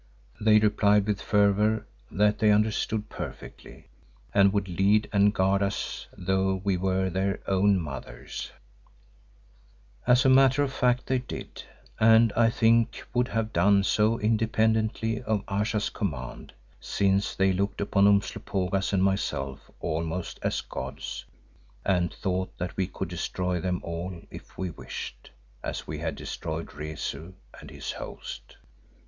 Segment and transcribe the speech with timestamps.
[0.39, 3.85] They replied with fervour that they understood perfectly
[4.33, 8.47] and would lead and guard us as though we were their own mothers.
[8.47, 8.69] For this see the
[9.27, 10.11] book called "She."—Editor.
[10.11, 11.63] As a matter of fact they did,
[11.99, 18.07] and I think would have done so independently of Ayesha's command, since they looked upon
[18.07, 21.25] Umslopogaas and myself almost as gods
[21.85, 25.29] and thought that we could destroy them all if we wished,
[25.61, 28.57] as we had destroyed Rezu and his host.